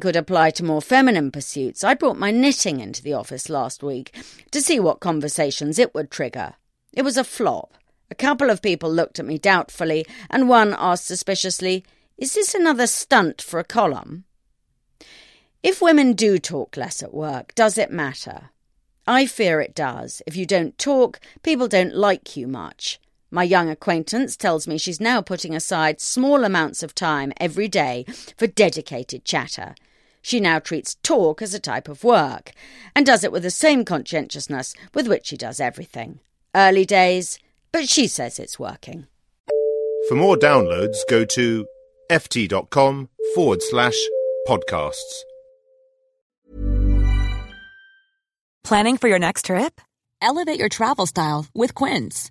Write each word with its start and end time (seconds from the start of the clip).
could 0.00 0.16
apply 0.16 0.50
to 0.52 0.64
more 0.64 0.82
feminine 0.82 1.30
pursuits. 1.30 1.84
I 1.84 1.94
brought 1.94 2.18
my 2.18 2.30
knitting 2.30 2.80
into 2.80 3.02
the 3.02 3.14
office 3.14 3.48
last 3.48 3.82
week 3.82 4.14
to 4.50 4.60
see 4.60 4.78
what 4.78 5.00
conversations 5.00 5.78
it 5.78 5.94
would 5.94 6.10
trigger. 6.10 6.54
It 6.92 7.02
was 7.02 7.16
a 7.16 7.24
flop. 7.24 7.74
A 8.10 8.14
couple 8.14 8.50
of 8.50 8.62
people 8.62 8.92
looked 8.92 9.18
at 9.18 9.24
me 9.24 9.38
doubtfully, 9.38 10.04
and 10.28 10.48
one 10.48 10.74
asked 10.78 11.06
suspiciously, 11.06 11.84
Is 12.18 12.34
this 12.34 12.54
another 12.54 12.86
stunt 12.86 13.40
for 13.40 13.58
a 13.58 13.64
column? 13.64 14.24
If 15.62 15.80
women 15.80 16.12
do 16.14 16.38
talk 16.38 16.76
less 16.76 17.02
at 17.02 17.14
work, 17.14 17.54
does 17.54 17.78
it 17.78 17.90
matter? 17.90 18.50
I 19.06 19.26
fear 19.26 19.60
it 19.60 19.74
does. 19.74 20.22
If 20.26 20.36
you 20.36 20.46
don't 20.46 20.76
talk, 20.78 21.20
people 21.42 21.68
don't 21.68 21.94
like 21.94 22.36
you 22.36 22.46
much. 22.46 23.00
My 23.34 23.44
young 23.44 23.70
acquaintance 23.70 24.36
tells 24.36 24.68
me 24.68 24.76
she's 24.76 25.00
now 25.00 25.22
putting 25.22 25.54
aside 25.54 26.02
small 26.02 26.44
amounts 26.44 26.82
of 26.82 26.94
time 26.94 27.32
every 27.38 27.66
day 27.66 28.04
for 28.36 28.46
dedicated 28.46 29.24
chatter. 29.24 29.74
She 30.20 30.38
now 30.38 30.58
treats 30.58 30.96
talk 30.96 31.40
as 31.40 31.54
a 31.54 31.58
type 31.58 31.88
of 31.88 32.04
work 32.04 32.52
and 32.94 33.06
does 33.06 33.24
it 33.24 33.32
with 33.32 33.42
the 33.42 33.50
same 33.50 33.86
conscientiousness 33.86 34.74
with 34.92 35.08
which 35.08 35.28
she 35.28 35.38
does 35.38 35.60
everything. 35.60 36.20
Early 36.54 36.84
days, 36.84 37.38
but 37.72 37.88
she 37.88 38.06
says 38.06 38.38
it's 38.38 38.58
working. 38.58 39.06
For 40.10 40.14
more 40.14 40.36
downloads, 40.36 40.98
go 41.08 41.24
to 41.24 41.66
ft.com 42.10 43.08
forward 43.34 43.62
slash 43.62 43.96
podcasts. 44.46 45.22
Planning 48.62 48.98
for 48.98 49.08
your 49.08 49.18
next 49.18 49.46
trip? 49.46 49.80
Elevate 50.20 50.58
your 50.58 50.68
travel 50.68 51.06
style 51.06 51.46
with 51.54 51.74
Quince. 51.74 52.30